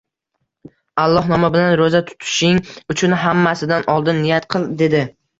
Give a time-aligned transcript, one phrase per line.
[1.01, 2.57] Alloh nomi bilan ro`za tutishing
[2.93, 5.03] uchun hammasidan oldin niyat qil, dedi